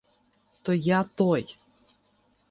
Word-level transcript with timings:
—То 0.63 0.73
я 0.73 1.03
той. 1.15 1.43